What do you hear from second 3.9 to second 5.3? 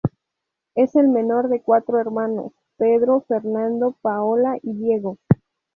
Paola y Diego.